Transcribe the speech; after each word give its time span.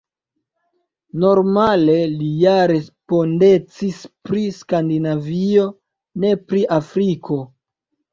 Normale 1.23 1.97
li 2.13 2.29
ja 2.43 2.53
respondecis 2.71 3.99
pri 4.29 4.41
Skandinavio, 4.55 5.67
ne 6.25 6.33
pri 6.47 6.65
Afriko. 6.79 7.39